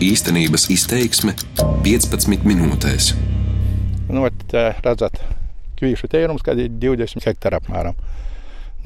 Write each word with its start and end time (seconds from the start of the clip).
Īstenības 0.00 0.62
izteiksme 0.72 1.34
15 1.84 2.46
minūtēs. 2.48 3.10
Nu, 4.08 4.22
vat, 4.24 4.54
redzat, 4.80 5.18
kvīšu 5.76 6.08
tērums, 6.08 6.40
kad 6.40 6.56
ir 6.56 6.70
20 6.80 7.26
hektāri 7.28 7.58
apmēram. 7.58 7.98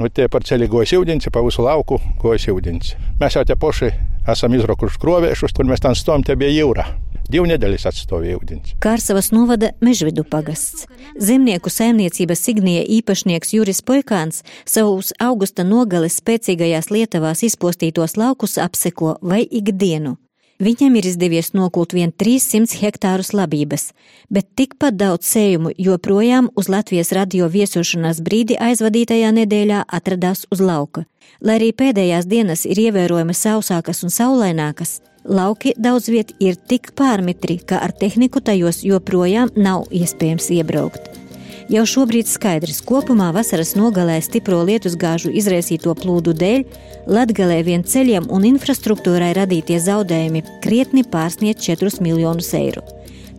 Nu, 0.00 0.08
tie 0.10 0.26
par 0.26 0.42
ceļu 0.42 0.66
gojas 0.72 0.90
ūdens, 0.98 1.28
pa 1.30 1.44
visu 1.46 1.62
lauku 1.62 2.00
gojas 2.18 2.48
ūdens. 2.50 2.96
Mēs 3.20 3.36
jau 3.38 3.44
te 3.46 3.54
paši 3.54 3.92
esam 4.34 4.56
izraukuši 4.58 4.98
kroviešus, 5.04 5.54
kur 5.54 5.70
mēs 5.70 5.84
tam 5.84 5.94
stāvam, 5.94 6.24
te 6.26 6.34
bija 6.34 6.50
jūra. 6.50 6.88
Divu 7.30 7.46
nedēļas 7.46 7.86
atstāvēja 7.92 8.40
ūdens. 8.40 8.74
Kārsavas 8.82 9.30
novada 9.30 9.70
Mežvidu 9.78 10.26
pagasts. 10.26 10.88
Zemnieku 11.14 11.70
saimniecības 11.70 12.42
Signija 12.42 12.82
īpašnieks 12.98 13.54
Juris 13.54 13.84
Poikāns 13.86 14.42
savus 14.66 15.14
augusta 15.22 15.62
nogales 15.62 16.18
spēcīgajās 16.18 16.90
lietavās 16.90 17.46
izpostītos 17.46 18.18
laukus 18.18 18.58
apseko 18.58 19.14
vai 19.22 19.44
ikdienu. 19.46 20.18
Viņam 20.64 20.94
ir 20.96 21.04
izdevies 21.10 21.50
nokult 21.52 21.92
vien 21.92 22.12
300 22.22 22.78
hektārus 22.80 23.34
labības, 23.36 23.90
bet 24.32 24.46
tikpat 24.56 24.96
daudz 24.96 25.28
sējumu 25.28 25.74
joprojām 25.76 26.48
uz 26.56 26.70
Latvijas 26.72 27.10
radio 27.12 27.50
viesošanās 27.52 28.22
brīdi 28.24 28.56
aizvadītajā 28.56 29.32
nedēļā 29.36 29.82
atradās 29.98 30.46
uz 30.54 30.62
lauka. 30.64 31.04
Lai 31.44 31.58
arī 31.58 31.72
pēdējās 31.76 32.28
dienas 32.30 32.64
ir 32.64 32.80
ievērojami 32.86 33.36
sausākas 33.36 34.00
un 34.06 34.14
saulainākas, 34.14 35.02
lauki 35.24 35.74
daudz 35.76 36.08
viet 36.08 36.32
ir 36.40 36.56
tik 36.56 36.94
pārmitri, 36.96 37.58
ka 37.60 37.82
ar 37.84 37.92
tehniku 37.92 38.40
tajos 38.40 38.84
joprojām 38.86 39.52
nav 39.56 39.90
iespējams 39.92 40.48
iebraukt. 40.56 41.23
Jau 41.72 41.86
šobrīd 41.88 42.28
skaidrs, 42.28 42.82
kopumā 42.84 43.30
vasaras 43.32 43.70
nogalē 43.72 44.18
stipro 44.20 44.58
lietusgāžu 44.68 45.30
izraisīto 45.32 45.94
plūdu 45.96 46.34
dēļ 46.36 46.64
Latgalē 47.08 47.62
vien 47.64 47.80
ceļiem 47.88 48.26
un 48.28 48.44
infrastruktūrai 48.50 49.30
radītie 49.38 49.78
zaudējumi 49.80 50.42
krietni 50.64 51.06
pārsniedz 51.08 51.64
4 51.64 52.04
miljonus 52.04 52.52
eiro. 52.58 52.84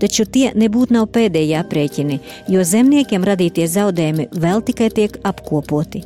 Taču 0.02 0.26
tie 0.26 0.50
nebūtu 0.58 0.98
nav 0.98 1.06
pēdējie 1.14 1.60
aprēķini, 1.62 2.20
jo 2.50 2.66
zemniekiem 2.66 3.24
radītie 3.30 3.70
zaudējumi 3.70 4.28
vēl 4.34 4.66
tikai 4.66 4.90
tiek 4.98 5.22
apkopoti. 5.24 6.02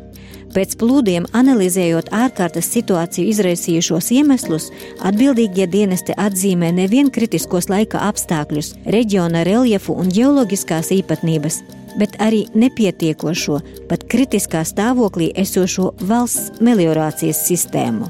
Pēc 0.53 0.75
plūdiem, 0.81 1.27
analizējot 1.37 2.11
ārkārtas 2.11 2.67
situāciju 2.73 3.31
izraisījušos 3.31 4.11
iemeslus, 4.17 4.71
atbildīgie 5.05 5.69
dienesti 5.71 6.15
atzīmē 6.17 6.73
nevien 6.75 7.11
kritiskos 7.13 7.69
laika 7.69 8.01
apstākļus, 8.09 8.73
reģiona 8.89 9.45
reljefu 9.45 9.93
un 9.93 10.09
geoloģiskās 10.13 10.89
īpatnības, 10.99 11.61
bet 11.97 12.17
arī 12.21 12.45
nepietiekošo, 12.53 13.59
pat 13.89 14.05
kritiskā 14.11 14.61
stāvoklī 14.67 15.31
esošo 15.35 15.93
valsts 16.01 16.61
meliorācijas 16.61 17.41
sistēmu. 17.47 18.09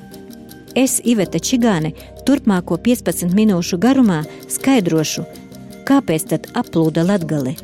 Es, 0.77 0.99
Iveta 1.03 1.39
Čigāne, 1.41 1.93
turpmāko 2.27 2.77
15 2.77 3.33
minūšu 3.35 3.79
garumā 3.81 4.21
skaidrošu, 4.51 5.25
kāpēc 5.89 6.29
tad 6.33 6.51
aplūda 6.59 7.07
Latgali. 7.07 7.57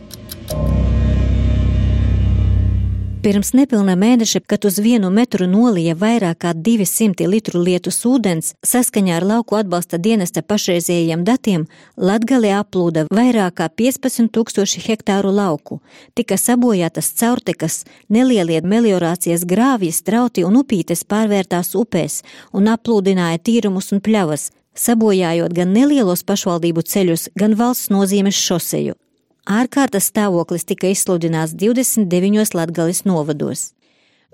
Pirms 3.25 3.55
nepilna 3.57 3.95
mēneša, 3.97 4.43
kad 4.45 4.65
uz 4.69 4.75
vienu 4.77 5.09
metru 5.09 5.47
nolija 5.49 5.95
vairāk 5.97 6.43
kā 6.43 6.51
200 6.53 7.25
litru 7.25 7.57
lietus 7.65 7.95
ūdens, 8.05 8.51
saskaņā 8.61 9.15
ar 9.17 9.23
lauku 9.25 9.55
atbalsta 9.57 9.97
dienesta 9.97 10.43
pašreizējiem 10.45 11.23
datiem, 11.25 11.63
Latgalē 11.97 12.51
aplūda 12.59 13.07
vairāk 13.09 13.55
kā 13.57 13.65
15 13.81 14.29
tūkstoši 14.29 14.83
hektāru 14.85 15.31
lauku, 15.33 15.79
tika 16.13 16.37
sabojātas 16.37 17.09
caurtekas, 17.17 17.79
nelielie 18.13 18.59
meliorācijas 18.61 19.47
grāvji, 19.49 19.89
strauti 19.89 20.43
un 20.45 20.59
upītes 20.61 21.01
pārvērtās 21.01 21.73
upēs 21.81 22.19
un 22.53 22.69
aplūdināja 22.75 23.41
tīrumus 23.41 23.89
un 23.89 24.03
pļavas, 24.05 24.51
sabojājot 24.77 25.57
gan 25.57 25.73
nelielos 25.73 26.21
pašvaldību 26.29 26.85
ceļus, 26.93 27.31
gan 27.33 27.57
valsts 27.57 27.89
nozīmes 27.89 28.37
šoseju. 28.37 28.99
Ārkārtas 29.45 30.07
stāvoklis 30.09 30.63
tika 30.65 30.89
izsludināts 30.89 31.53
29 31.53 32.55
latgales 32.57 33.03
novados. 33.05 33.73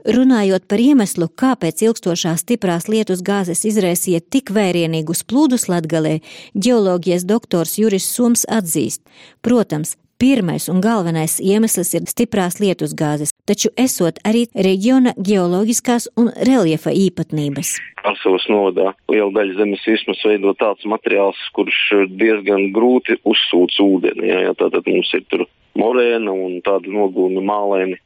Runājot 0.07 0.63
par 0.71 0.79
iemeslu, 0.79 1.27
kāpēc 1.27 1.83
ilgstošās 1.83 2.45
stiprās 2.45 2.87
lietus 2.87 3.19
gāzes 3.21 3.65
izraisīja 3.67 4.21
tik 4.23 4.53
vērienīgus 4.55 5.25
plūdus 5.27 5.67
Latgalē, 5.69 6.21
ģeoloģijas 6.55 7.27
doktors 7.27 7.75
Juris 7.77 8.07
Soms 8.07 8.47
atzīst, 8.49 9.03
protams, 9.43 9.97
Pirmais 10.21 10.67
un 10.69 10.77
galvenais 10.85 11.39
iemesls 11.41 11.95
ir 11.97 12.03
stiprās 12.05 12.59
lietusgāzes, 12.61 13.30
taču 13.49 13.71
esot 13.79 14.19
arī 14.27 14.45
reģiona 14.55 15.13
geoloģiskās 15.17 16.09
un 16.19 16.31
reljefa 16.47 16.93
īpatnības. 16.95 17.75
Arsavas 18.07 18.47
novadā 18.49 18.91
liela 19.11 19.29
daļa 19.35 19.57
zemes 19.59 19.85
virsmas 19.85 20.23
veido 20.25 20.53
tāds 20.57 20.85
materiāls, 20.89 21.39
kurš 21.55 21.79
diezgan 22.17 22.71
grūti 22.75 23.19
uzsūc 23.27 23.77
ūdeni. 23.83 24.29
Jā, 24.31 24.39
jā, 24.47 24.55
tātad 24.57 24.87
mums 24.89 25.11
ir 25.17 25.25
tur 25.29 25.45
morēna 25.77 26.33
un 26.33 26.59
tāda 26.65 26.91
nogūna 26.91 27.43
mālēni, 27.45 27.99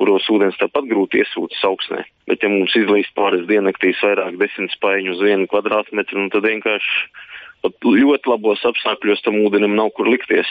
kuros 0.00 0.26
ūdens 0.32 0.56
tāpat 0.60 0.88
grūti 0.90 1.20
iesūcas 1.22 1.66
augsnē. 1.68 2.06
Bet 2.30 2.42
ja 2.42 2.50
mums 2.50 2.74
izlīst 2.78 3.12
pāris 3.18 3.44
diennaktīs 3.50 4.00
vairāk 4.02 4.38
desmit 4.40 4.72
spaiņu 4.74 5.14
uz 5.14 5.22
vienu 5.22 5.46
kvadrātmetru, 5.50 6.24
nu 6.24 6.32
tad 6.32 6.48
vienkārši 6.48 7.04
ļoti 7.62 8.30
labos 8.30 8.64
apstākļos 8.66 9.22
tam 9.22 9.38
ūdenim 9.44 9.76
nav 9.78 9.92
kur 9.96 10.10
likties. 10.10 10.48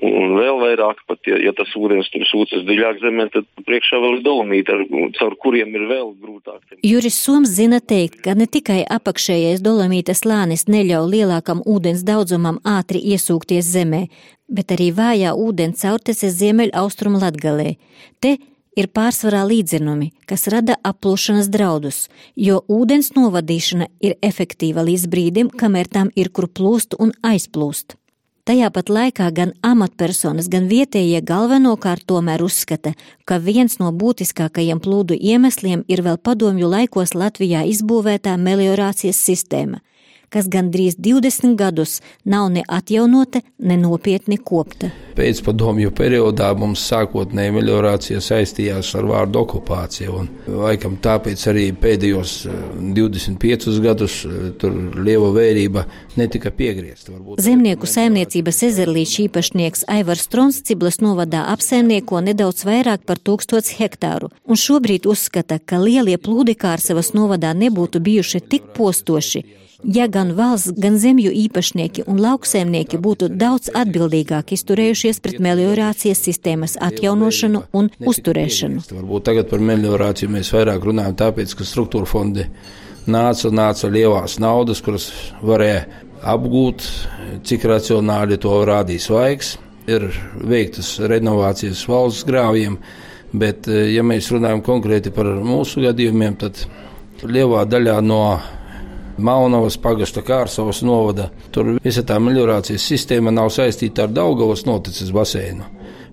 Un 0.00 0.32
vēl 0.38 0.56
vairāk, 0.62 1.02
pat, 1.08 1.20
ja, 1.28 1.36
ja 1.44 1.52
tas 1.56 1.68
ūdens 1.76 2.08
tur 2.12 2.24
sūcas 2.24 2.62
dziļāk 2.64 3.02
zemē, 3.02 3.26
tad 3.34 3.44
priekšā 3.66 4.00
vēl 4.00 4.16
ir 4.16 4.22
dolomīti, 4.24 4.76
caur 5.18 5.36
kuriem 5.42 5.74
ir 5.76 5.84
vēl 5.90 6.14
grūtāk. 6.22 6.78
Juris 6.86 7.18
Soms 7.20 7.52
zina 7.58 7.82
teikt, 7.84 8.22
ka 8.24 8.32
ne 8.38 8.48
tikai 8.48 8.80
apakšējais 8.96 9.60
dolomītas 9.64 10.24
slānis 10.24 10.64
neļauj 10.72 11.10
lielākam 11.12 11.60
ūdens 11.68 12.06
daudzumam 12.08 12.62
ātri 12.64 13.02
iesūkties 13.12 13.68
zemē, 13.74 14.06
bet 14.48 14.72
arī 14.72 14.88
vājā 14.96 15.36
ūdens 15.36 15.84
caurtese 15.84 16.32
ziemeļ 16.32 16.72
austrumu 16.80 17.20
latgalē. 17.20 17.74
Te 18.24 18.38
ir 18.80 18.88
pārsvarā 18.96 19.44
līdzenumi, 19.50 20.10
kas 20.24 20.48
rada 20.52 20.78
aplūšanas 20.86 21.52
draudus, 21.52 22.06
jo 22.36 22.62
ūdens 22.72 23.12
novadīšana 23.18 23.90
ir 24.00 24.16
efektīva 24.24 24.86
līdz 24.86 25.08
brīdim, 25.12 25.52
kamēr 25.52 25.92
tam 25.92 26.12
ir 26.16 26.32
kur 26.32 26.48
plūst 26.48 26.96
un 26.98 27.12
aizplūst. 27.26 27.99
Tajā 28.50 28.66
pat 28.74 28.88
laikā 28.90 29.28
gan 29.30 29.50
amatpersonas, 29.62 30.48
gan 30.50 30.64
vietējie 30.66 31.20
galvenokārt 31.22 32.02
tomēr 32.10 32.42
uzskata, 32.42 32.96
ka 33.22 33.36
viens 33.38 33.76
no 33.78 33.92
būtiskākajiem 33.94 34.80
plūdu 34.82 35.14
iemesliem 35.14 35.84
ir 35.86 36.02
vēl 36.02 36.18
padomju 36.18 36.72
laikos 36.72 37.14
Latvijā 37.14 37.60
izbūvētā 37.70 38.34
meliorācijas 38.42 39.20
sistēma, 39.28 39.78
kas 40.30 40.48
gandrīz 40.50 40.96
20 40.98 41.56
gadus 41.58 41.98
nav 42.24 42.50
ne 42.54 42.62
atjaunota, 42.68 43.42
ne 43.58 43.76
nopietni 43.80 44.38
kopta. 44.38 44.90
Pēcpadomju 45.18 45.90
periodā 45.92 46.52
mums 46.56 46.82
sākotnēji 46.88 47.52
meliorācija 47.56 48.22
saistījās 48.24 48.94
ar 48.96 49.08
vārdu 49.10 49.42
okupācija. 49.42 50.12
Un, 50.14 50.30
laikam 50.48 50.96
tāpēc 51.02 51.42
arī 51.50 51.66
pēdējos 51.76 52.36
25 52.96 53.68
eh, 53.74 53.80
gadus 53.84 54.20
eh, 54.24 54.50
tur 54.60 54.76
liela 54.96 55.32
vērība 55.34 55.84
netika 56.20 56.52
piegriezta. 56.54 57.18
Zemnieku 57.42 57.88
saimniecības 57.90 58.62
ezerlīča 58.70 59.26
īpašnieks 59.26 59.86
Aivars 59.90 60.24
Strons 60.28 60.62
Ciblas 60.66 61.00
novadā 61.02 61.42
apsaimnieko 61.52 62.22
nedaudz 62.24 62.64
vairāk 62.68 63.04
par 63.08 63.18
tūkstots 63.18 63.74
hektāru, 63.80 64.30
un 64.46 64.60
šobrīd 64.60 65.08
uzskata, 65.10 65.58
ka 65.58 65.80
lielie 65.82 66.16
plūdi 66.22 66.56
Kārsavas 66.60 67.12
novadā 67.16 67.52
nebūtu 67.56 68.00
bijuši 68.04 68.40
tik 68.52 68.70
postoši, 68.76 69.44
ja 69.84 70.06
gan 70.06 70.32
valsts, 70.36 70.72
gan 70.76 70.98
zemju 70.98 71.32
īpašnieki 71.44 72.04
un 72.10 72.20
lauksēmnieki 72.20 73.00
būtu 73.02 73.30
daudz 73.40 73.70
atbildīgāk 73.76 74.52
izturējušies 74.56 75.20
pret 75.24 75.40
meliorācijas 75.42 76.22
sistēmas 76.26 76.76
atjaunošanu 76.80 77.62
un 77.76 77.90
uzturēšanu. 78.12 78.84
Varbūt 78.92 79.26
tagad 79.30 79.50
par 79.50 79.64
meliorāciju 79.64 80.32
mēs 80.36 80.52
vairāk 80.54 80.84
runājam 80.90 81.16
tāpēc, 81.24 81.56
ka 81.56 81.66
struktūra 81.68 82.08
fondi 82.08 82.46
nāca, 83.10 83.50
nāca 83.54 83.90
lielās 83.90 84.38
naudas, 84.42 84.82
kuras 84.84 85.10
varēja 85.42 85.84
apgūt, 86.30 86.84
cik 87.48 87.64
racionāli 87.70 88.38
to 88.40 88.60
rādīs 88.68 89.08
vaigs. 89.12 89.56
Ir 89.90 90.04
veiktas 90.46 90.98
renovācijas 91.08 91.80
valsts 91.88 92.26
grāvjiem, 92.28 92.76
bet, 93.32 93.66
ja 93.66 94.04
mēs 94.06 94.28
runājam 94.30 94.60
konkrēti 94.62 95.10
par 95.14 95.32
mūsu 95.42 95.82
gadījumiem, 95.86 96.36
tad 96.38 96.60
lielā 97.24 97.64
daļā 97.68 97.96
no 98.04 98.20
Maunavas 99.24 99.76
pagasta 99.80 100.22
Kārsavas 100.26 100.82
novada. 100.86 101.28
Tur 101.54 101.76
visa 101.84 102.04
tā 102.06 102.18
meliorācijas 102.22 102.86
sistēma 102.92 103.32
nav 103.34 103.52
saistīta 103.54 104.06
ar 104.06 104.14
Daugavas 104.14 104.66
noticis 104.68 105.12
baseinu. 105.14 105.68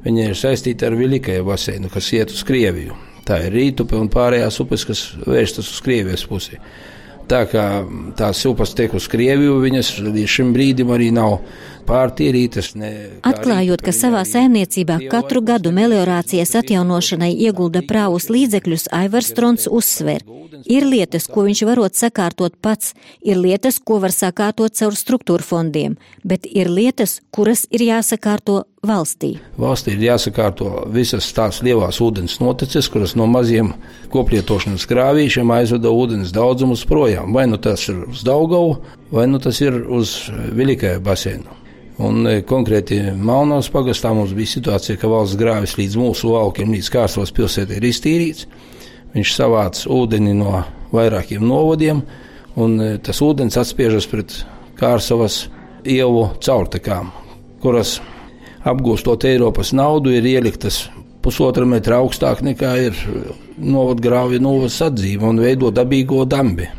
Viņa 0.06 0.30
ir 0.30 0.38
saistīta 0.40 0.88
ar 0.88 0.98
Vilikaja 1.00 1.44
baseinu, 1.48 1.90
kas 1.94 2.12
iet 2.16 2.32
uz 2.32 2.44
Krieviju. 2.48 2.96
Tā 3.28 3.42
ir 3.48 3.58
rītupe 3.58 3.98
un 4.00 4.08
pārējās 4.12 4.62
upes, 4.64 4.86
kas 4.88 5.02
vērstas 5.26 5.72
uz 5.74 5.82
Krievijas 5.84 6.24
pusi. 6.30 6.60
Tā 7.28 7.42
kā 7.52 7.64
tās 8.16 8.46
upas 8.48 8.72
tiek 8.78 8.94
uz 8.96 9.10
Krieviju, 9.12 9.58
viņas 9.60 9.98
līdz 10.06 10.30
šim 10.32 10.54
brīdim 10.56 10.94
arī 10.96 11.10
nav 11.12 11.42
pārtīrītas. 11.88 12.74
Ne, 12.80 12.92
Atklājot, 13.28 13.84
ka 13.86 13.94
savā 13.96 14.24
saimniecībā 14.28 15.00
katru 15.12 15.42
gadu 15.46 15.74
meliorācijas 15.76 16.56
atjaunošanai 16.62 17.32
iegulda 17.48 17.84
prāvus 17.88 18.30
līdzekļus, 18.34 18.90
Aivars 18.96 19.32
Strons 19.34 19.68
uzsver. 19.72 20.26
Ir 20.66 20.88
lietas, 20.88 21.28
ko 21.32 21.46
viņš 21.48 21.64
varot 21.68 21.98
sakārtot 21.98 22.56
pats, 22.64 22.94
ir 23.22 23.38
lietas, 23.40 23.78
ko 23.80 24.00
var 24.04 24.14
sakārtot 24.16 24.76
caur 24.78 24.96
struktūra 24.98 25.46
fondiem, 25.46 25.98
bet 26.28 26.48
ir 26.50 26.72
lietas, 26.72 27.20
kuras 27.32 27.66
ir 27.72 27.86
jāsakārto 27.88 28.64
valstī. 28.88 29.36
Valstī 29.60 29.96
ir 29.96 30.06
jāsakārto 30.08 30.72
visas 30.94 31.28
tās 31.36 31.62
lielās 31.66 32.02
ūdens 32.04 32.40
noteces, 32.42 32.90
kuras 32.92 33.16
no 33.20 33.28
maziem 33.30 33.74
koplietošanas 34.14 34.88
krāvīšiem 34.90 35.52
aizveda 35.60 35.92
ūdens 35.94 36.34
daudzumus 36.36 36.86
projām. 36.90 37.34
Vai 37.36 37.48
nu 37.52 37.60
tas 37.62 37.88
ir 37.92 38.04
uz 38.08 38.24
Daugavu, 38.28 38.78
vai 39.12 39.28
nu 39.30 39.42
tas 39.44 39.62
ir 39.62 39.84
uz 39.86 40.18
Viļikāju 40.58 41.04
basēnu. 41.06 41.64
Un 42.04 42.28
e, 42.30 42.42
konkrēti 42.46 43.00
Melnās 43.18 43.72
pagastā 43.74 44.12
mums 44.14 44.36
bija 44.38 44.52
situācija, 44.52 45.00
ka 45.02 45.10
valsts 45.10 45.38
grāvis 45.40 45.78
līdz 45.80 45.98
mūsu 45.98 46.30
laukiem, 46.34 46.76
līdz 46.76 46.92
Kārsavas 46.94 47.34
pilsētai 47.34 47.80
ir 47.80 47.88
iztīrīts. 47.90 48.46
Viņš 49.16 49.34
savāca 49.34 49.90
ūdeni 49.94 50.36
no 50.38 50.62
vairākiem 50.94 51.42
novadiem, 51.48 52.04
un 52.60 52.78
e, 52.84 52.92
tas 53.02 53.22
ūdens 53.26 53.58
atspiežas 53.58 54.10
pret 54.12 54.36
Kārsavas 54.78 55.48
ielu 55.88 56.28
caurtekām, 56.44 57.10
kuras 57.64 57.98
apgūstot 58.68 59.26
Eiropas 59.26 59.74
naudu 59.74 60.14
ir 60.14 60.28
ieliktas 60.28 60.84
pusotra 61.28 61.66
metra 61.68 61.98
augstāk 62.04 62.44
nekā 62.46 62.74
ir 62.86 63.00
novadgrāvja 63.58 64.40
novas 64.44 64.78
atzīme 64.86 65.28
un 65.28 65.42
veido 65.44 65.74
dabīgo 65.76 66.24
dambi. 66.30 66.70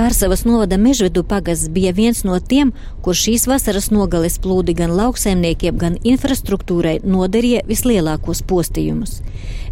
Kārsavas 0.00 0.46
novada 0.48 0.78
mežvedu 0.80 1.20
pagasts 1.28 1.68
bija 1.68 1.90
viens 1.92 2.22
no 2.24 2.38
tiem, 2.40 2.70
kur 3.04 3.18
šīs 3.22 3.42
vasaras 3.50 3.90
nogales 3.92 4.38
plūdi 4.40 4.72
gan 4.78 4.94
lauksaimniekiem, 4.96 5.76
gan 5.76 5.98
infrastruktūrai 6.12 6.94
nodarīja 7.04 7.66
vislielākos 7.68 8.40
postījumus. 8.48 9.18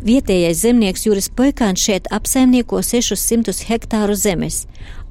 Vietējais 0.05 0.61
zemnieks 0.67 1.07
Juris 1.09 1.31
Poikāns 1.33 1.81
šeit 1.81 2.13
apsaimnieko 2.13 2.83
600 2.85 3.57
hektāru 3.71 4.19
zemes. 4.21 4.67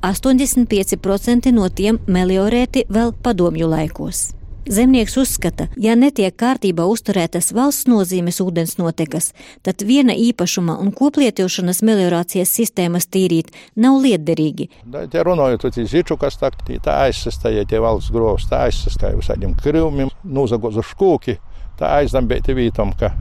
85% 0.06 1.50
no 1.58 1.66
tiem 1.81 1.98
meliorēti 2.06 2.86
vēl 2.86 3.16
padomju 3.25 3.74
laikos. 3.74 4.28
Zemnieks 4.69 5.14
uzskata, 5.16 5.69
ja 5.80 5.94
netiek 5.96 6.34
kārtībā 6.36 6.84
uzturētas 6.92 7.54
valsts 7.56 7.88
nozīmes 7.88 8.42
ūdens 8.44 8.75
notekas, 8.75 9.30
tad 9.64 9.86
viena 9.88 10.12
īpašuma 10.12 10.75
un 10.84 10.90
koplietošanas 10.92 11.80
meliorācijas 11.88 12.52
sistēmas 12.58 13.08
tīrīt 13.08 13.54
nav 13.80 14.02
lietderīgi. 14.04 14.68
Te 15.14 15.24
runājot 15.24 15.64
par 15.69 15.78
zīču, 15.78 16.18
kas 16.19 16.36
tā, 16.42 16.52
tā 16.84 16.98
aizsastāja 17.06 17.64
tie 17.69 17.80
valsts 17.80 18.12
grovs, 18.12 18.50
tā 18.52 18.66
aizsastāja 18.68 19.16
visādiem 19.16 19.56
krivumiem, 19.56 20.12
nūzagozu 20.28 20.84
škūki, 20.92 21.38
tā 21.80 21.96
aizdambēti 22.02 22.58
vītom, 22.58 22.92
ka 23.00 23.14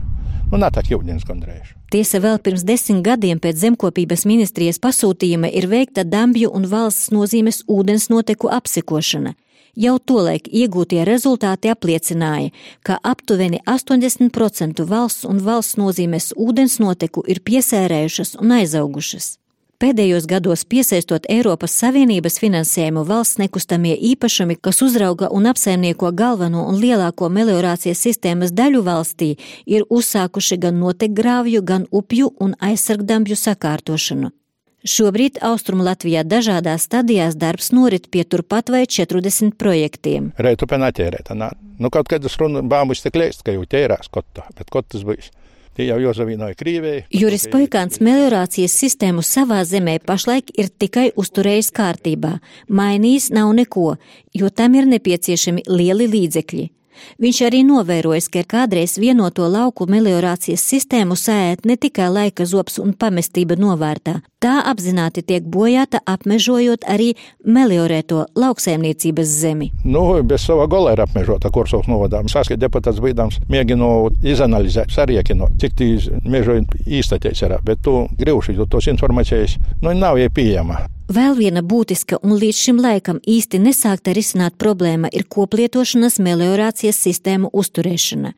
nu, 0.51 0.59
nav 0.59 0.75
tā 0.75 0.83
ūdens 0.99 1.23
gandrīz. 1.27 1.71
Tiesa 1.95 2.19
vēl 2.19 2.41
pirms 2.43 2.67
desmit 2.67 3.05
gadiem 3.07 3.39
pēc 3.39 3.63
zemkopības 3.63 4.27
ministrijas 4.27 4.83
pasūtījuma 4.83 5.47
ir 5.55 5.71
veikta 5.71 6.03
dambju 6.03 6.51
un 6.51 6.67
valsts 6.67 7.13
nozīmes 7.15 7.63
ūdens 7.71 8.11
noteku 8.11 8.51
apsekošana. 8.51 9.37
Jau 9.77 9.99
tolaik 10.01 10.47
iegūtie 10.49 11.03
rezultāti 11.05 11.69
apliecināja, 11.69 12.49
ka 12.81 12.95
aptuveni 13.05 13.59
80% 13.69 14.81
valsts 14.89 15.27
un 15.29 15.37
valsts 15.45 15.77
nozīmes 15.77 16.31
ūdens 16.33 16.79
noteku 16.81 17.21
ir 17.29 17.43
piesērējušas 17.45 18.39
un 18.41 18.55
aizaugušas. 18.57 19.35
Pēdējos 19.77 20.25
gados 20.25 20.63
piesaistot 20.65 21.27
Eiropas 21.29 21.75
Savienības 21.77 22.39
finansējumu 22.41 23.03
valsts 23.05 23.37
nekustamie 23.37 23.93
īpašumi, 24.15 24.57
kas 24.57 24.81
uzrauga 24.81 25.29
un 25.29 25.45
apsaimnieko 25.51 26.09
galveno 26.09 26.65
un 26.71 26.81
lielāko 26.81 27.29
meliorācijas 27.29 28.01
sistēmas 28.07 28.55
daļu 28.57 28.81
valstī, 28.89 29.35
ir 29.69 29.85
uzsākuši 29.93 30.57
gan 30.65 30.81
notekgrāvju, 30.81 31.61
gan 31.61 31.85
upju 31.91 32.33
un 32.41 32.57
aizsargdambju 32.57 33.37
sakārtošanu. 33.37 34.33
Šobrīd 34.87 35.41
Austrum 35.43 35.81
Latvijā 35.83 36.21
dažādās 36.23 36.85
stadijās 36.87 37.35
darbs 37.35 37.73
norit 37.75 38.05
pie 38.13 38.23
turpat 38.23 38.69
vai 38.71 38.85
40 38.87 39.57
projektiem. 39.59 40.29
Reitu 40.39 40.69
penā 40.69 40.93
ķērēt, 40.95 41.33
nā. 41.35 41.49
Nu, 41.77 41.91
kaut 41.91 42.07
kad 42.07 42.23
es 42.25 42.37
runu 42.39 42.63
bāmus 42.63 43.03
tik 43.03 43.19
lēst, 43.19 43.43
ka 43.43 43.51
jau 43.51 43.65
ķērās 43.67 44.07
kotā, 44.13 44.45
bet 44.55 44.71
kot 44.71 44.87
tas 44.93 45.03
bijis. 45.07 45.33
Tie 45.77 45.89
jau 45.89 45.97
Jozavīnoja 46.01 46.55
Krīvēja. 46.57 47.03
Juris 47.13 47.45
Poikāns 47.51 47.99
meliorācijas 48.01 48.73
sistēmu 48.79 49.21
savā 49.21 49.59
zemē 49.67 49.99
pašlaik 50.07 50.55
ir 50.57 50.71
tikai 50.71 51.11
uzturējis 51.19 51.69
kārtībā. 51.75 52.37
Mainījis 52.71 53.29
nav 53.35 53.51
neko, 53.59 53.91
jo 54.33 54.49
tam 54.49 54.79
ir 54.79 54.87
nepieciešami 54.95 55.67
lieli 55.67 56.07
līdzekļi. 56.15 56.65
Viņš 57.21 57.41
arī 57.47 57.63
novērojis, 57.67 58.29
ka 58.33 58.43
kādreiz 58.47 58.97
vienoto 59.01 59.47
lauku 59.49 59.87
meliorācijas 59.89 60.63
sistēmu 60.71 61.17
sēēt 61.17 61.65
ne 61.65 61.77
tikai 61.77 62.09
laika 62.11 62.45
zops 62.45 62.79
un 62.83 62.93
pamestība 62.93 63.57
novārtā, 63.59 64.19
tā 64.43 64.57
apzināti 64.71 65.23
tiek 65.25 65.45
bojāta 65.45 66.01
apmežojot 66.05 66.87
arī 66.89 67.13
meliorēto 67.45 68.25
lauksēmniecības 68.37 69.37
zemi. 69.43 69.71
Nu, 69.85 70.05
bez 70.23 70.45
sava 70.47 70.67
gola 70.71 70.95
ir 70.95 71.03
apmežota 71.05 71.51
Korsovas 71.53 71.89
novadā. 71.91 72.23
Saskat 72.31 72.61
deputāts 72.61 73.01
bīdams 73.03 73.39
mēģinu 73.51 73.93
izanalizēt, 74.25 74.91
sariekinot, 74.93 75.57
cik 75.61 75.77
tī 75.79 75.93
mežoju 76.25 76.67
īstatēs 76.85 77.45
ir, 77.45 77.57
bet 77.65 77.81
tu 77.85 78.05
grīvši, 78.19 78.57
jo 78.57 78.69
tos 78.69 78.89
informācijas, 78.91 79.57
nu, 79.81 79.93
nav 79.97 80.19
pieejama. 80.33 80.96
Vēl 81.07 81.37
viena 81.37 81.61
būtiska 81.63 82.17
un 82.19 82.33
līdz 82.35 82.57
šim 82.59 82.79
laikam 82.83 83.21
īsti 83.23 83.61
nesākta 83.63 84.11
risināt 84.11 84.57
problēma 84.59 85.07
ir 85.15 85.23
koplietošanas 85.31 86.17
meliorācijas 86.19 86.97
sistēmu 86.99 87.47
uzturēšana. 87.53 88.33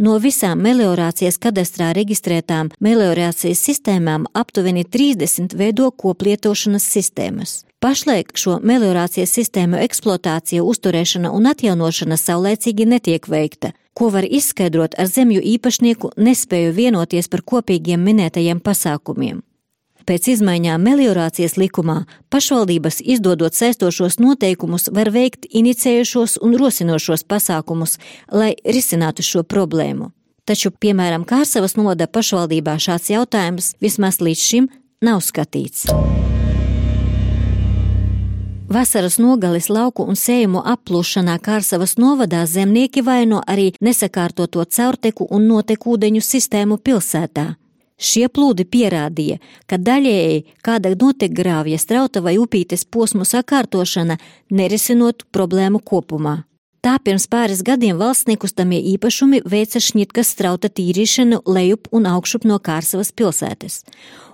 No 0.00 0.14
visām 0.20 0.62
meliorācijas 0.64 1.36
kadastrā 1.40 1.90
reģistrētām 1.96 2.70
meliorācijas 2.80 3.60
sistēmām 3.68 4.24
aptuveni 4.32 4.84
30 4.84 5.52
veido 5.60 5.90
koplietošanas 5.92 6.88
sistēmas. 6.88 7.52
Pašlaik 7.84 8.32
šo 8.40 8.58
meliorācijas 8.64 9.34
sistēmu 9.36 9.76
eksploatācija, 9.84 10.64
uzturēšana 10.64 11.32
un 11.36 11.50
atjaunošana 11.52 12.16
saulēcīgi 12.16 12.88
netiek 12.88 13.28
veikta, 13.28 13.74
ko 13.92 14.08
var 14.12 14.24
izskaidrot 14.24 14.96
ar 14.96 15.12
zemju 15.12 15.44
īpašnieku 15.52 16.14
nespēju 16.16 16.72
vienoties 16.80 17.28
par 17.28 17.44
kopīgiem 17.44 18.00
minētajiem 18.08 18.64
pasākumiem. 18.64 19.44
Pēc 20.06 20.28
izmaiņām 20.36 20.84
meliorācijas 20.86 21.56
likumā 21.58 22.04
pašvaldības 22.30 23.00
izdodot 23.02 23.56
saistošos 23.58 24.20
noteikumus 24.22 24.86
var 24.94 25.10
veikt 25.10 25.48
inicējušos 25.50 26.36
un 26.46 26.54
rosinošos 26.60 27.26
pasākumus, 27.26 27.96
lai 28.30 28.52
risinātu 28.62 29.26
šo 29.26 29.42
problēmu. 29.42 30.12
Taču, 30.46 30.70
piemēram, 30.70 31.26
Kārsavas 31.26 31.74
noda 31.74 32.06
pašvaldībā 32.06 32.76
šāds 32.78 33.10
jautājums 33.10 33.72
vismaz 33.82 34.20
līdz 34.22 34.46
šim 34.46 34.70
nav 35.02 35.24
skatīts. 35.26 35.88
Vasaras 38.70 39.18
nogalis 39.18 39.66
lauku 39.70 40.06
un 40.06 40.14
sējumu 40.14 40.62
aplūšanā 40.70 41.40
Kārsavas 41.42 41.98
novadā 41.98 42.46
zemnieki 42.46 43.02
vaino 43.02 43.42
arī 43.42 43.72
nesakārtoto 43.82 44.62
caurteku 44.70 45.26
un 45.30 45.50
notekūdeņu 45.50 46.22
sistēmu 46.22 46.78
pilsētā. 46.78 47.56
Šie 47.96 48.26
plūdi 48.28 48.66
pierādīja, 48.68 49.38
ka 49.64 49.78
daļēji 49.80 50.42
kāda 50.64 50.92
notekgrāvja 51.00 51.78
strauta 51.80 52.20
vai 52.20 52.36
upītes 52.36 52.84
posmu 52.84 53.24
sakārtošana 53.24 54.18
nerisinot 54.52 55.24
problēmu 55.32 55.80
kopumā. 55.80 56.42
Tā 56.84 56.98
pirms 57.02 57.24
pāris 57.26 57.64
gadiem 57.66 57.96
valsts 57.98 58.28
nekustamie 58.28 58.78
īpašumi 58.92 59.40
veica 59.48 59.80
šņitkas 59.82 60.28
strauta 60.36 60.68
tīrīšanu 60.70 61.40
lejup 61.48 61.88
un 61.90 62.06
augšup 62.06 62.44
no 62.46 62.60
Kārsavas 62.62 63.10
pilsētas. 63.16 63.80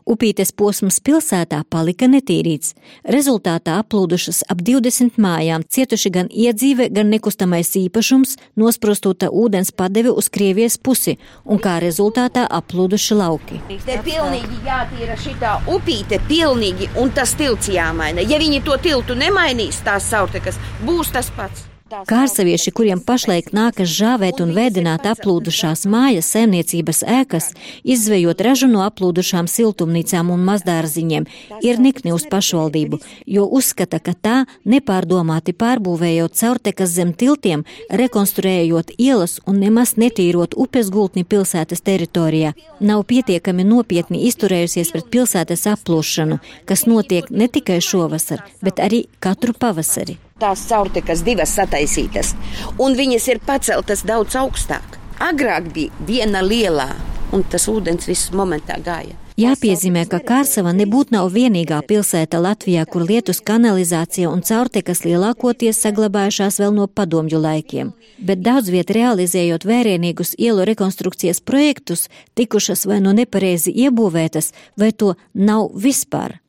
Upītes 0.08 0.50
posms 0.52 0.98
pilsētā 1.04 1.62
palika 1.70 2.08
netīrīts. 2.10 2.74
Rezultātā 3.14 3.78
aplūdušas 3.82 4.42
ap 4.50 4.62
20 4.66 5.18
mājām, 5.22 5.62
cietuši 5.62 6.12
gan 6.14 6.28
iedzīve, 6.28 6.88
gan 6.94 7.10
nekustamais 7.12 7.70
īpašums, 7.78 8.36
nosprostota 8.58 9.30
ūdens 9.30 9.72
padeve 9.76 10.10
uz 10.10 10.28
Krievijas 10.32 10.78
pusi, 10.78 11.16
un 11.44 11.62
kā 11.62 11.78
rezultātā 11.84 12.46
aplūduši 12.60 13.18
lauki. 13.18 13.62
Te 13.86 13.98
pilnīgi 14.04 14.62
jātīra 14.66 15.18
šitā 15.18 15.56
upīte, 15.70 16.20
pilnīgi, 16.28 16.90
un 16.98 17.14
tas 17.14 17.36
tilts 17.38 17.70
jāmaina. 17.72 18.26
Ja 18.26 18.42
viņi 18.42 18.64
to 18.66 18.78
tiltu 18.82 19.18
nemainīs, 19.18 19.84
tās 19.86 20.10
saurtekas 20.10 20.58
būs 20.82 21.14
tas 21.14 21.30
pats. 21.36 21.71
Kārsavieši, 21.92 22.72
kuriem 22.72 23.00
pašlaik 23.04 23.50
nākas 23.52 23.90
žāvēt 23.92 24.40
un 24.40 24.52
vēdināt 24.56 25.04
aplūdušās 25.10 25.84
mājas, 25.90 26.30
saimniecības 26.32 27.02
ēkas, 27.04 27.50
izzvejot 27.84 28.40
ražu 28.46 28.68
no 28.70 28.80
aplūdušām 28.86 29.48
siltumnīcām 29.50 30.30
un 30.32 30.44
mazdārziņiem, 30.46 31.26
ir 31.60 31.82
nikni 31.84 32.14
uz 32.16 32.24
pašvaldību, 32.32 33.00
jo 33.36 33.44
uzskata, 33.58 34.00
ka 34.00 34.14
tā 34.16 34.36
nepārdomāti 34.64 35.52
pārbūvējot 35.52 36.38
caurtekas 36.40 36.96
zem 36.96 37.12
tiltiem, 37.12 37.66
rekonstruējot 37.92 38.96
ielas 38.96 39.38
un 39.46 39.60
nemaz 39.60 39.96
netīrot 40.00 40.56
upes 40.56 40.88
gultni 40.94 41.26
pilsētas 41.28 41.84
teritorijā, 41.84 42.56
nav 42.80 43.04
pietiekami 43.12 43.68
nopietni 43.68 44.24
izturējusies 44.32 44.96
pret 44.96 45.12
pilsētas 45.12 45.68
aplūšanu, 45.76 46.40
kas 46.64 46.88
notiek 46.88 47.28
ne 47.30 47.52
tikai 47.52 47.82
šovasar, 47.84 48.46
bet 48.64 48.80
arī 48.80 49.06
katru 49.20 49.52
pavasari 49.52 50.22
tās 50.42 50.66
caurtekas 50.68 51.22
divas 51.26 51.54
sataisītas, 51.56 52.34
un 52.82 52.98
viņas 52.98 53.30
ir 53.32 53.42
paceltas 53.46 54.04
daudz 54.08 54.36
augstāk. 54.42 54.98
Agrāk 55.22 55.70
bija 55.74 56.06
viena 56.06 56.42
lielā, 56.42 56.90
un 57.32 57.44
tas 57.48 57.68
ūdens 57.70 58.08
viss 58.10 58.32
momentā 58.34 58.80
gāja. 58.82 59.22
Jāpiezīmē, 59.40 60.02
ka 60.12 60.18
Kārsava 60.20 60.74
nebūtu 60.76 61.14
nav 61.14 61.30
vienīgā 61.32 61.78
pilsēta 61.88 62.36
Latvijā, 62.42 62.82
kur 62.84 63.06
lietus 63.08 63.40
kanalizācija 63.40 64.28
un 64.28 64.42
caurtekas 64.44 65.06
lielākoties 65.06 65.80
saglabājušās 65.86 66.60
vēl 66.60 66.74
no 66.76 66.84
padomju 66.86 67.40
laikiem. 67.40 67.94
Bet 68.20 68.44
daudz 68.44 68.68
viet 68.74 68.92
realizējot 68.92 69.64
vērienīgus 69.64 70.34
ielu 70.36 70.68
rekonstrukcijas 70.68 71.40
projektus, 71.40 72.10
tikušas 72.36 72.84
vai 72.84 73.00
nu 73.00 73.08
no 73.08 73.16
nepareizi 73.22 73.72
iebūvētas, 73.72 74.52
vai 74.76 74.92
to 74.92 75.14
nav 75.32 75.70
vispār. 75.80 76.41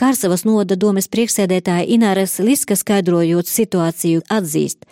Kārsavas 0.00 0.46
novada 0.48 0.72
domes 0.80 1.04
priekšsēdētāja 1.12 1.84
Ināras 1.92 2.38
Liska 2.40 2.78
skaidrojot 2.80 3.48
situāciju 3.48 4.22
atzīst. 4.32 4.86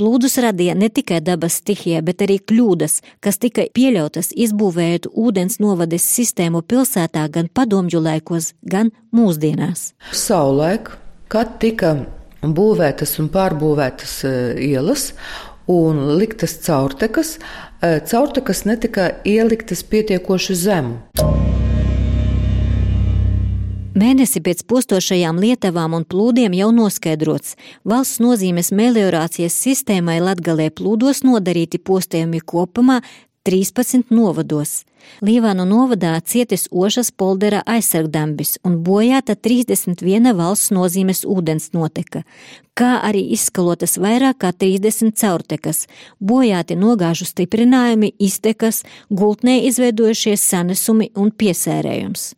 Plūdus 0.00 0.38
radīja 0.40 0.72
ne 0.78 0.88
tikai 0.88 1.20
dabas 1.24 1.58
stihija, 1.60 2.00
bet 2.04 2.24
arī 2.24 2.38
kļūdas, 2.40 3.02
kas 3.20 3.36
tika 3.42 3.66
pieļautas 3.76 4.32
izbūvējot 4.32 5.10
ūdens 5.12 5.60
novades 5.60 6.06
sistēmu 6.08 6.64
pilsētā 6.64 7.26
gan 7.32 7.50
padomju 7.52 8.00
laikos, 8.00 8.54
gan 8.64 8.94
mūsdienās. 9.12 9.90
Savulaik, 10.16 10.88
kad 11.28 11.58
tika 11.60 11.92
būvētas 12.40 13.16
un 13.20 13.28
pārbūvētas 13.36 14.16
e, 14.24 14.34
ielas 14.70 15.10
un 15.68 16.00
liktas 16.16 16.56
caurtekas, 16.64 17.36
e, 17.82 17.98
caurtekas 18.08 18.64
netika 18.64 19.10
ieliktas 19.28 19.84
pietiekoši 19.84 20.60
zemu. 20.64 21.65
Mēnesi 23.96 24.42
pēc 24.44 24.66
postošajām 24.68 25.38
lietavām 25.40 25.94
un 25.96 26.02
plūdiem 26.04 26.52
jau 26.58 26.66
noskaidrots, 26.76 27.54
valsts 27.88 28.20
nozīmes 28.20 28.68
meliorācijas 28.76 29.56
sistēmai 29.56 30.18
Latgalē 30.20 30.66
plūdos 30.76 31.22
nodarīti 31.24 31.80
postējumi 31.80 32.42
kopumā 32.44 32.98
13 33.48 34.12
novados. 34.12 34.82
Līvānu 35.24 35.64
novadā 35.64 36.12
cietis 36.20 36.66
Ošas 36.68 37.08
poldera 37.08 37.62
aizsargdambis 37.64 38.58
un 38.68 38.82
bojāta 38.84 39.32
31 39.32 40.32
valsts 40.36 40.76
nozīmes 40.76 41.24
ūdens 41.24 41.72
noteka, 41.72 42.26
kā 42.76 42.98
arī 43.00 43.24
izskalotas 43.32 43.96
vairāk 43.96 44.42
kā 44.44 44.52
30 44.52 45.16
caurtekas, 45.16 45.86
bojāti 46.20 46.76
nogāžu 46.76 47.24
stiprinājumi, 47.24 48.12
iztekas, 48.20 48.84
gultnē 49.08 49.62
izveidojušies 49.70 50.50
sanesumi 50.52 51.14
un 51.16 51.32
piesērējums. 51.32 52.34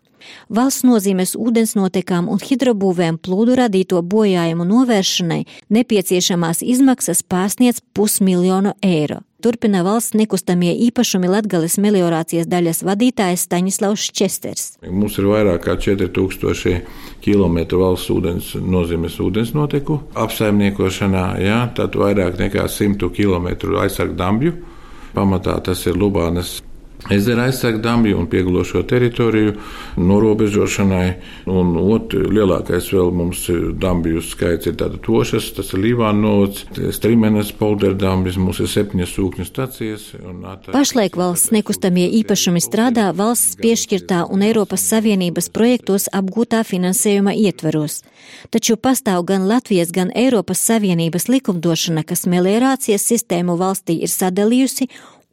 Valsts 0.49 0.85
nozīmes 0.89 1.37
ūdensnotekām 1.39 2.29
un 2.33 2.43
hidrobūvēm 2.43 3.21
plūdu 3.23 3.59
radīto 3.59 4.03
bojājumu 4.03 4.67
novēršanai 4.69 5.45
nepieciešamās 5.75 6.63
izmaksas 6.67 7.25
pārsniedz 7.25 7.83
pusmiljonu 7.95 8.75
eiro. 8.83 9.23
Turpina 9.39 9.85
valsts 9.87 10.17
nekustamie 10.19 10.73
īpašumi 10.89 11.29
Latgales 11.31 11.77
meliorācijas 11.79 12.49
daļas 12.51 12.81
vadītājs 12.83 13.45
Staņislavs 13.47 14.09
Česters. 14.11 14.65
Mums 14.83 15.15
ir 15.21 15.29
vairāk 15.31 15.63
kā 15.63 15.77
4000 15.79 16.81
km 17.23 17.61
valsts 17.79 18.11
ūdens 18.11 18.49
nozīmes 18.59 19.21
ūdensnoteku 19.23 20.01
apsaimniekošanā, 20.19 21.27
jā, 21.45 21.61
tad 21.79 21.95
vairāk 21.95 22.41
nekā 22.43 22.67
100 22.67 23.13
km 23.15 23.79
aizsargdambju. 23.85 24.57
Pamatā 25.15 25.55
tas 25.71 25.87
ir 25.87 25.95
Lubānas 25.95 26.59
ezera 27.11 27.43
aizsargdambju 27.49 28.19
un 28.19 28.27
piegulošo 28.27 28.83
teritoriju 28.83 29.55
norobežošanai. 29.97 31.09
Un 31.49 31.75
otrs 31.81 32.29
lielākais 32.35 32.91
vēl 32.93 33.13
mums 33.15 33.45
dambju 33.81 34.23
skaits 34.25 34.69
ir 34.69 34.77
tāda 34.81 35.01
tošas, 35.03 35.51
tas 35.57 35.73
ir 35.73 35.83
Līvāna 35.85 36.21
novads, 36.21 36.65
Strimenes 36.97 37.53
polderdambis, 37.57 38.39
mums 38.41 38.61
ir 38.61 38.71
septiņas 38.71 39.15
sūkņu 39.17 39.47
stacijas. 39.49 40.09
Pašlaik 40.73 41.17
valsts 41.19 41.53
nekustamie 41.55 42.09
īpašumi 42.21 42.63
strādā 42.63 43.09
valsts 43.17 43.57
piešķirtā 43.63 44.25
un 44.33 44.45
Eiropas 44.47 44.85
Savienības 44.91 45.51
projektos 45.55 46.09
apgūtā 46.13 46.65
finansējuma 46.67 47.35
ietveros. 47.39 48.03
Taču 48.53 48.77
pastāv 48.77 49.25
gan 49.29 49.47
Latvijas, 49.49 49.93
gan 49.95 50.11
Eiropas 50.15 50.61
Savienības 50.67 51.29
likumdošana, 51.31 52.05
kas 52.05 52.27
meliorācijas 52.29 53.07
sistēmu 53.13 53.57
valstī 53.61 54.01
ir 54.03 54.13
sadalījusi 54.13 54.89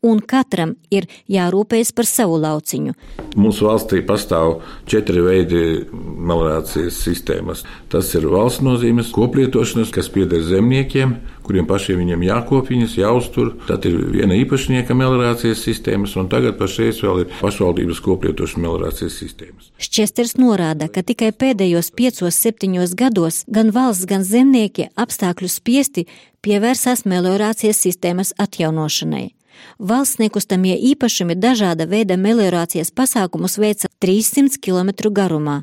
un 0.06 0.22
katram 0.22 0.76
ir 0.94 1.08
jārūpējas 1.32 1.92
par 1.96 2.08
savu 2.10 2.38
lauciņu. 2.42 2.96
Mūsu 3.36 3.68
valstī 3.68 4.02
pastāv 4.06 4.60
četri 4.90 5.24
veidi 5.26 5.62
meliorācijas 5.92 7.00
sistēmas. 7.04 7.66
Tas 7.92 8.12
ir 8.16 8.28
valsts 8.32 8.64
nozīmes 8.66 9.12
koplietošanas, 9.16 9.92
kas 9.96 10.10
pieder 10.14 10.44
zemniekiem, 10.46 11.18
kuriem 11.46 11.68
pašiem 11.70 12.00
viņiem 12.02 12.26
jākop 12.26 12.72
viņas, 12.72 12.98
jāuztur. 13.00 13.54
Tad 13.68 13.86
ir 13.90 13.98
viena 14.14 14.38
īpašnieka 14.40 14.96
meliorācijas 14.98 15.64
sistēmas, 15.66 16.16
un 16.20 16.30
tagad 16.32 16.58
pašreiz 16.60 17.02
vēl 17.04 17.26
ir 17.26 17.34
pašvaldības 17.42 18.02
koplietošanas 18.06 18.64
meliorācijas 18.66 19.20
sistēmas. 19.22 19.72
Šķesters 19.82 20.38
norāda, 20.40 20.90
ka 20.90 21.04
tikai 21.06 21.32
pēdējos 21.36 21.92
piecos, 21.98 22.40
septiņos 22.46 22.96
gados 22.98 23.44
gan 23.52 23.74
valsts, 23.76 24.08
gan 24.10 24.26
zemnieki 24.26 24.90
apstākļu 24.96 25.52
spiesti 25.52 26.08
pievērsās 26.46 27.06
meliorācijas 27.10 27.82
sistēmas 27.88 28.36
atjaunošanai. 28.42 29.35
Valsts 29.80 30.20
nekustamie 30.22 30.76
īpašumi 30.92 31.36
dažāda 31.36 31.88
veida 31.90 32.18
meliorācijas 32.20 32.92
pasākumus 32.96 33.58
veica 33.60 33.90
300 34.04 34.60
km 34.64 34.92
garumā, 35.16 35.62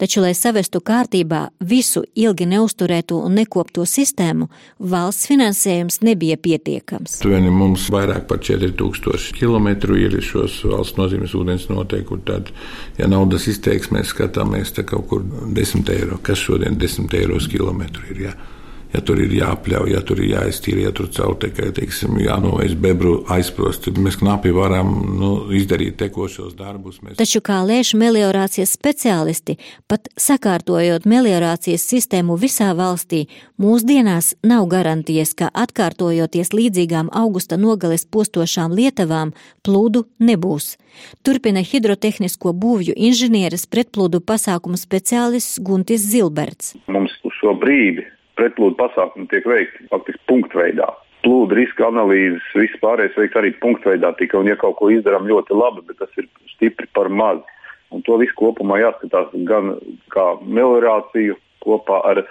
taču, 0.00 0.22
lai 0.24 0.32
savestu 0.34 0.80
kārtībā 0.80 1.48
visu 1.60 2.04
ilgi 2.14 2.46
neusturēto 2.50 3.18
un 3.24 3.36
nekopto 3.40 3.84
sistēmu, 3.88 4.48
valsts 4.78 5.28
finansējums 5.30 6.00
nebija 6.06 6.38
pietiekams. 6.40 7.18
Tuveni 7.24 7.52
mums 7.52 7.88
vairāk 7.92 8.26
par 8.30 8.40
4000 8.44 9.34
km 9.36 9.68
ir 9.96 10.20
šos 10.24 10.62
valsts 10.64 10.98
nozīmes 11.00 11.34
ūdens 11.36 11.68
noteikumi. 11.72 12.24
Tad, 12.30 12.50
ja 12.98 13.08
naudas 13.08 13.46
izteiksmē 13.50 14.04
skatāmies, 14.06 14.74
tad 14.76 14.90
kaut 14.92 15.08
kur 15.10 15.24
10 15.24 15.92
eiro, 15.96 16.20
kas 16.22 16.40
šodien 16.40 16.78
10 16.80 17.12
eiro 17.16 17.38
kilometru 17.50 18.08
ir. 18.12 18.24
Jā 18.28 18.34
ja 18.34 18.59
tur 18.98 19.20
ir 19.22 19.30
jāpļauj, 19.30 19.92
ja 19.94 20.00
tur 20.02 20.18
ir 20.18 20.32
jāiztīra, 20.32 20.88
ja 20.88 20.92
tur 20.94 21.06
caurtekai, 21.14 21.68
teiksim, 21.76 22.16
jānoveic 22.18 22.74
bebru 22.82 23.12
aizprost, 23.30 23.84
tad 23.86 24.00
mēs 24.02 24.18
knapi 24.18 24.50
varam 24.54 24.90
nu, 25.20 25.30
izdarīt 25.54 25.98
tekošos 26.00 26.56
darbus. 26.58 26.98
Mēs... 27.04 27.14
Taču, 27.20 27.42
kā 27.46 27.60
lēš 27.66 27.92
meliorācijas 28.00 28.74
speciālisti, 28.74 29.56
pat 29.90 30.10
sakārtojot 30.18 31.06
meliorācijas 31.10 31.86
sistēmu 31.92 32.34
visā 32.40 32.72
valstī, 32.74 33.24
mūsdienās 33.62 34.34
nav 34.42 34.66
garantijas, 34.72 35.36
ka 35.38 35.52
atkārtojoties 35.54 36.50
līdzīgām 36.56 37.14
augusta 37.14 37.60
nogales 37.60 38.06
postošām 38.10 38.74
lietavām, 38.74 39.34
plūdu 39.62 40.08
nebūs. 40.18 40.74
Turpina 41.22 41.62
hidrotehnisko 41.62 42.50
būvju 42.58 42.96
inženieris 42.98 43.68
pretplūdu 43.70 44.18
pasākumu 44.26 44.80
speciālists 44.80 45.60
Guntis 45.62 46.02
Zilberts. 46.10 46.74
Mums 46.90 47.14
uz 47.22 47.38
šo 47.38 47.54
brīdi 47.60 48.10
pretplūdu 48.40 48.78
pasākumi 48.80 49.28
tiek 49.30 49.46
veikti 49.48 49.86
faktiski 49.92 50.22
punktveidā. 50.30 50.88
Plūdu 51.20 51.58
riska 51.58 51.90
analīzes, 51.90 52.44
viss 52.56 52.80
pārējais 52.80 53.18
veiks 53.20 53.36
arī 53.36 53.52
punktveidā 53.60 54.14
tikai, 54.16 54.40
un 54.40 54.48
ja 54.48 54.56
kaut 54.60 54.78
ko 54.78 54.88
izdarām 54.92 55.28
ļoti 55.28 55.56
labi, 55.56 55.84
bet 55.88 56.00
tas 56.00 56.12
ir 56.20 56.28
stipri 56.54 56.88
par 56.96 57.12
maz. 57.12 57.42
Un 57.90 58.04
to 58.06 58.16
visu 58.22 58.36
kopumā 58.38 58.78
jāskatās 58.80 59.32
gan 59.48 59.74
kā 60.14 60.26
meliorāciju 60.46 61.36
kopā 61.60 62.00
ar 62.08 62.22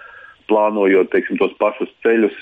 plānojot 0.50 1.12
teiksim, 1.14 1.38
tos 1.38 1.54
pašus 1.62 1.92
ceļus, 2.02 2.38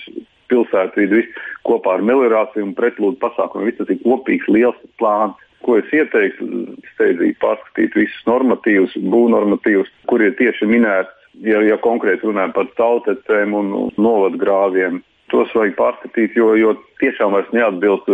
pilsētvidu, 0.48 1.26
kopā 1.68 1.98
ar 1.98 2.06
meliorāciju 2.08 2.70
un 2.70 2.78
pretplūdu 2.78 3.20
pasākumiem. 3.20 3.68
Viss 3.68 3.82
tas 3.82 3.92
ir 3.92 4.00
kopīgs 4.06 4.48
liels 4.54 4.80
plāns. 5.02 5.36
Ko 5.66 5.80
es 5.82 5.90
ieteiktu, 5.92 6.46
steidzīgi 6.94 7.34
pārskatīt 7.42 7.96
visus 7.98 8.28
normatīvus, 8.30 8.94
būvnormatīvus, 9.12 9.90
kur 10.08 10.22
ir 10.24 10.36
tieši 10.38 10.70
minēti 10.70 11.17
ja, 11.46 11.62
ja 11.66 11.78
konkrēti 11.84 12.28
runājam 12.30 12.56
par 12.56 12.72
tautecēm 12.80 13.54
un 13.58 13.76
novadgrāviem, 13.98 15.02
tos 15.32 15.52
vajag 15.56 15.76
pārskatīt, 15.76 16.38
jo, 16.40 16.54
jo 16.56 16.74
tiešām 17.02 17.36
vairs 17.36 17.52
neatbilst 17.56 18.08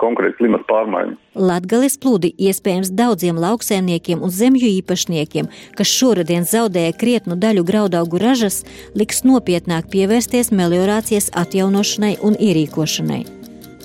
konkrēti 0.00 0.36
klimata 0.42 0.66
pārmaiņu. 0.68 1.16
Latgales 1.40 1.96
plūdi 2.02 2.34
iespējams 2.50 2.92
daudziem 2.96 3.40
lauksēmniekiem 3.40 4.20
un 4.20 4.34
zemju 4.34 4.68
īpašniekiem, 4.80 5.48
kas 5.78 5.96
šoruden 5.96 6.46
zaudēja 6.48 6.94
krietnu 7.00 7.38
daļu 7.40 7.64
graudaugu 7.72 8.20
ražas, 8.20 8.62
liks 8.94 9.24
nopietnāk 9.24 9.88
pievērsties 9.92 10.52
meliorācijas 10.52 11.32
atjaunošanai 11.44 12.18
un 12.20 12.36
ierīkošanai. 12.36 13.39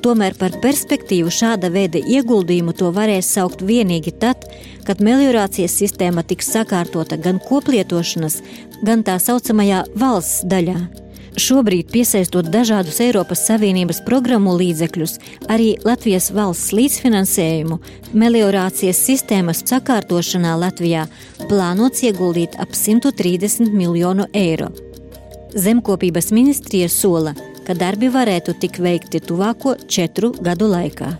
Tomēr 0.05 0.35
par 0.37 0.53
perspektīvu 0.61 1.31
šāda 1.33 1.71
veida 1.73 1.97
ieguldījumu 1.97 2.75
to 2.77 2.91
varēs 2.93 3.25
saukt 3.33 3.63
vienīgi 3.65 4.11
tad, 4.21 4.43
kad 4.85 4.99
meliorācijas 5.01 5.73
sistēma 5.79 6.21
tiks 6.21 6.51
sakārtota 6.53 7.17
gan 7.17 7.39
koplietošanas, 7.41 8.35
gan 8.85 9.01
tā 9.07 9.15
saucamajā 9.17 9.79
valsts 9.97 10.43
daļā. 10.51 10.75
Šobrīd, 11.41 11.89
piesaistot 11.89 12.51
dažādus 12.53 13.01
Eiropas 13.01 13.41
Savienības 13.49 14.03
programmu 14.05 14.53
līdzekļus, 14.59 15.17
arī 15.49 15.71
Latvijas 15.83 16.29
valsts 16.37 16.69
līdzfinansējumu, 16.77 17.79
meliorācijas 18.13 19.01
sistēmas 19.09 19.63
sakārtošanā 19.65 20.53
Latvijā 20.67 21.07
plānots 21.49 22.05
ieguldīt 22.05 22.61
ap 22.61 22.77
130 22.77 23.73
miljonu 23.73 24.29
eiro. 24.37 24.69
Zemkopības 25.57 26.29
ministrija 26.35 26.93
sola, 26.93 27.33
ka 27.65 27.73
darbi 27.77 28.09
varētu 28.13 28.55
tikt 28.61 28.81
veikti 28.83 29.21
tuvāko 29.25 29.75
četru 29.89 30.33
gadu 30.45 30.69
laikā. 30.71 31.11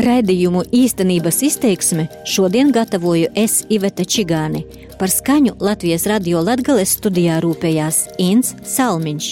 Raidījumu 0.00 0.62
īstenības 0.72 1.42
izteiksme 1.44 2.06
šodien 2.28 2.70
gatavoju 2.72 3.32
es 3.36 3.60
Iveta 3.68 4.06
Čigāni. 4.06 4.62
Par 5.00 5.10
skaņu 5.10 5.56
Latvijas 5.60 6.06
radio 6.08 6.40
Latgales 6.44 6.94
studijā 6.96 7.40
rūpējās 7.42 8.04
Inns 8.22 8.54
Salmiņš. 8.64 9.30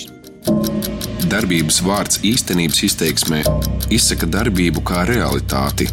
Darbības 1.28 1.80
vārds 1.84 2.20
īstenības 2.24 2.82
izteiksmē 2.88 3.42
izsaka 3.94 4.28
darbību 4.28 4.82
kā 4.90 5.04
realitāti. 5.08 5.88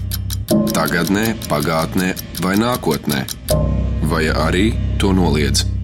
Tagatnē, 0.75 1.27
pagātnē 1.51 2.12
vai 2.44 2.55
nākotnē, 2.60 3.24
vai 4.12 4.25
arī 4.32 4.67
to 5.00 5.13
noliedz. 5.15 5.75